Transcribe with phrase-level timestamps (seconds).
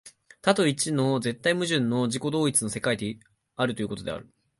[0.41, 3.19] 多と一との絶対矛盾の自己同一の世界で
[3.55, 4.27] あるということである。